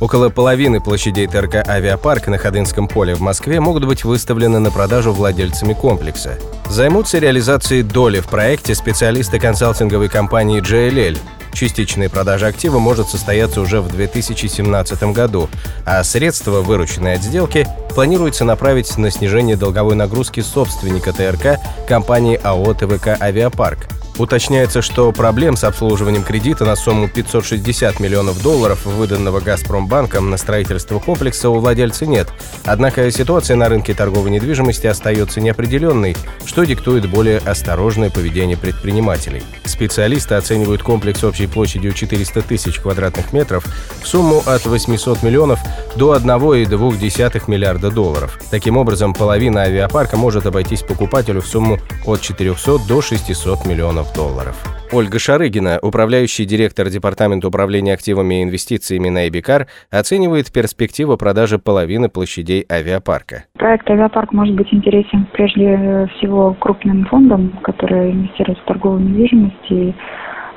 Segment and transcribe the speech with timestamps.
[0.00, 5.12] Около половины площадей ТРК «Авиапарк» на Ходынском поле в Москве могут быть выставлены на продажу
[5.12, 6.38] владельцами комплекса.
[6.68, 11.18] Займутся реализацией доли в проекте специалисты консалтинговой компании JLL.
[11.52, 15.48] Частичная продажа актива может состояться уже в 2017 году,
[15.86, 22.74] а средства, вырученные от сделки, планируется направить на снижение долговой нагрузки собственника ТРК компании АО
[22.74, 23.86] «ТВК Авиапарк»,
[24.16, 31.00] Уточняется, что проблем с обслуживанием кредита на сумму 560 миллионов долларов, выданного «Газпромбанком» на строительство
[31.00, 32.28] комплекса, у владельца нет.
[32.64, 39.42] Однако ситуация на рынке торговой недвижимости остается неопределенной, что диктует более осторожное поведение предпринимателей.
[39.64, 43.66] Специалисты оценивают комплекс общей площадью 400 тысяч квадратных метров
[44.00, 45.58] в сумму от 800 миллионов
[45.96, 48.38] до 1,2 миллиарда долларов.
[48.48, 54.14] Таким образом, половина авиапарка может обойтись покупателю в сумму от 400 до 600 миллионов миллионов
[54.14, 54.64] долларов.
[54.92, 62.08] Ольга Шарыгина, управляющий директор Департамента управления активами и инвестициями на Эбикар, оценивает перспективу продажи половины
[62.08, 63.44] площадей авиапарка.
[63.58, 69.94] Проект «Авиапарк» может быть интересен прежде всего крупным фондам, которые инвестируют в торговую недвижимость и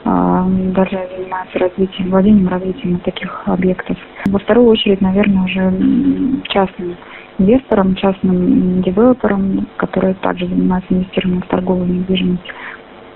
[0.05, 3.97] а, даже занимаются развитием, владением развитием таких объектов.
[4.27, 6.97] Во вторую очередь, наверное, уже частным
[7.39, 12.43] инвесторам, частным девелоперам, которые также занимаются инвестированием в торговую недвижимость.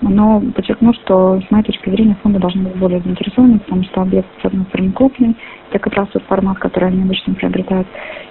[0.01, 4.27] Но подчеркну, что с моей точки зрения фонды должны быть более заинтересованы, потому что объект,
[4.41, 5.37] с одной стороны, крупный,
[5.69, 7.87] это как раз тот формат, который они обычно приобретают.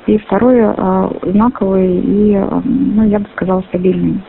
[0.07, 4.21] И второе, а, знаковый и, ну, я бы сказала, стабильный,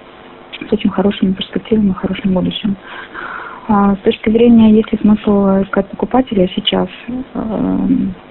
[0.69, 2.75] с очень хорошими перспективами и хорошим будущим.
[3.67, 6.89] А, с точки зрения, есть ли смысл искать покупателя сейчас,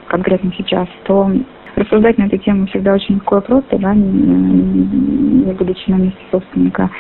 [0.07, 1.31] конкретно сейчас, то
[1.77, 6.91] рассуждать на эту тему всегда очень легко и просто, да, не будучи на месте собственника.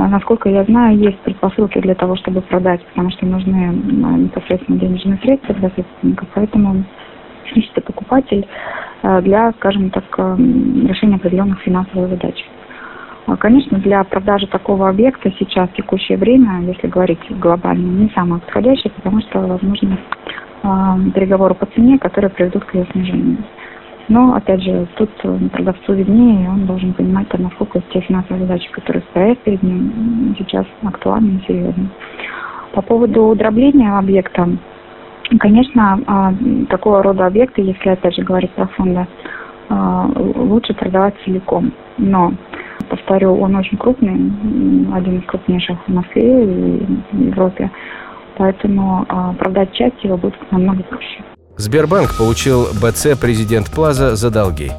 [0.00, 4.78] А, насколько я знаю, есть предпосылки для того, чтобы продать, потому что нужны а, непосредственно
[4.78, 6.84] денежные средства для собственника, поэтому
[7.54, 8.46] ищется покупатель
[9.02, 12.34] а, для, скажем так, решения определенных финансовых задач.
[13.38, 18.90] Конечно, для продажи такого объекта сейчас, в текущее время, если говорить глобально, не самое подходящее,
[18.96, 19.98] потому что возможны
[21.14, 23.38] переговоры по цене, которые приведут к ее снижению.
[24.10, 28.68] Но, опять же, тут э, продавцу виднее, и он должен понимать, насколько те финансовые задачи,
[28.72, 31.88] которые стоят перед ним, сейчас актуальны и серьезны.
[32.72, 34.48] По поводу дробления объекта,
[35.38, 36.34] конечно, а,
[36.68, 39.06] такого рода объекты, если опять же говорить про фонды,
[39.68, 41.72] а, лучше продавать целиком.
[41.96, 42.32] Но,
[42.88, 44.32] повторю, он очень крупный,
[44.92, 47.70] один из крупнейших в Москве и в Европе,
[48.36, 51.22] поэтому а, продать часть его будет намного проще.
[51.60, 54.72] Сбербанк получил БЦ «Президент Плаза» за долги.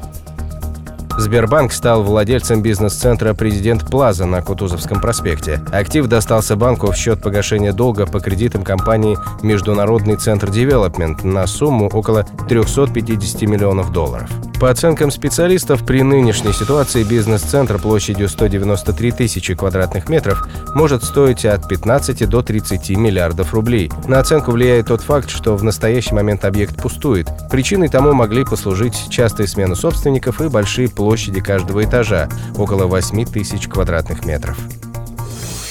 [1.16, 5.62] Сбербанк стал владельцем бизнес-центра «Президент Плаза» на Кутузовском проспекте.
[5.70, 11.86] Актив достался банку в счет погашения долга по кредитам компании «Международный центр девелопмент» на сумму
[11.86, 14.28] около 350 миллионов долларов.
[14.62, 21.66] По оценкам специалистов, при нынешней ситуации бизнес-центр площадью 193 тысячи квадратных метров может стоить от
[21.68, 23.90] 15 до 30 миллиардов рублей.
[24.06, 27.28] На оценку влияет тот факт, что в настоящий момент объект пустует.
[27.50, 33.66] Причиной тому могли послужить частые смены собственников и большие площади каждого этажа– около 8 тысяч
[33.66, 34.56] квадратных метров.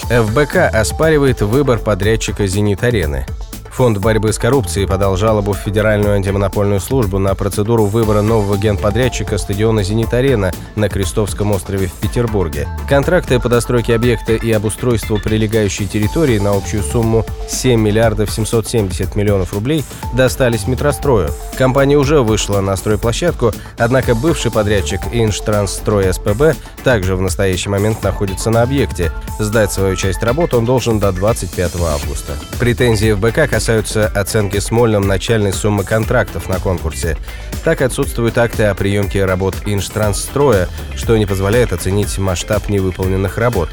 [0.10, 3.26] ФБК оспаривает выбор подрядчика «Зенит-арены».
[3.72, 9.38] Фонд борьбы с коррупцией подал жалобу в Федеральную антимонопольную службу на процедуру выбора нового генподрядчика
[9.38, 12.68] стадиона «Зенит-арена» на Крестовском острове в Петербурге.
[12.90, 19.54] Контракты по достройке объекта и обустройству прилегающей территории на общую сумму 7 миллиардов 770 миллионов
[19.54, 21.30] рублей достались метрострою.
[21.58, 28.50] Компания уже вышла на стройплощадку, однако бывший подрядчик Инштрансстрой СПБ также в настоящий момент находится
[28.50, 29.12] на объекте.
[29.40, 32.34] Сдать свою часть работы он должен до 25 августа.
[32.60, 37.16] Претензии в БК касаются оценки Смольным начальной суммы контрактов на конкурсе.
[37.64, 43.70] Так отсутствуют акты о приемке работ Инштранстроя, что не позволяет оценить масштаб невыполненных работ.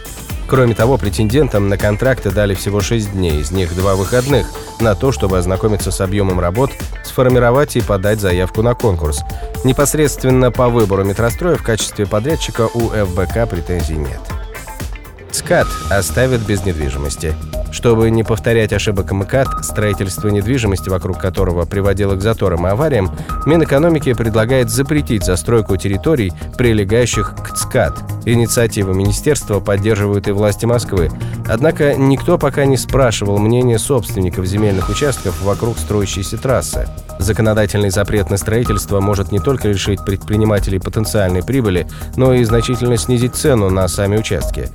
[0.46, 4.46] Кроме того, претендентам на контракты дали всего 6 дней, из них два выходных,
[4.78, 6.70] на то, чтобы ознакомиться с объемом работ,
[7.02, 9.22] сформировать и подать заявку на конкурс.
[9.64, 14.20] Непосредственно по выбору метростроя в качестве подрядчика у ФБК претензий нет.
[15.32, 17.34] СКАТ оставит без недвижимости.
[17.70, 23.10] Чтобы не повторять ошибок МКАД, строительство недвижимости, вокруг которого приводило к заторам и авариям,
[23.46, 27.98] Минэкономики предлагает запретить застройку территорий, прилегающих к ЦКАД.
[28.24, 31.10] Инициативу министерства поддерживают и власти Москвы.
[31.46, 36.88] Однако никто пока не спрашивал мнения собственников земельных участков вокруг строящейся трассы.
[37.18, 41.86] Законодательный запрет на строительство может не только лишить предпринимателей потенциальной прибыли,
[42.16, 44.68] но и значительно снизить цену на сами участки.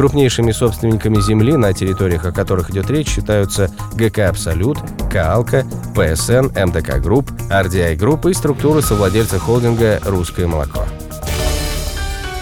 [0.00, 4.78] Крупнейшими собственниками земли, на территориях, о которых идет речь, считаются ГК «Абсолют»,
[5.12, 10.86] Coalco, ПСН, MDK Group, RDI Group и структуры совладельца холдинга «Русское молоко».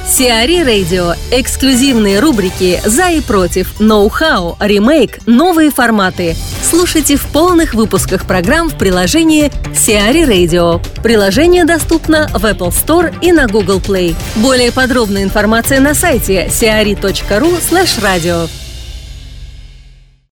[0.06, 1.14] CRE Радио.
[1.32, 6.36] Эксклюзивные рубрики «За и против», «Ноу-хау», «Ремейк», «Новые форматы».
[6.68, 10.82] Слушайте в полных выпусках программ в приложении Сиари Radio.
[11.02, 14.14] Приложение доступно в Apple Store и на Google Play.
[14.36, 18.67] Более подробная информация на сайте siari.ru slash radio.